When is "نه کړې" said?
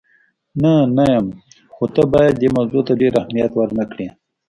3.79-4.07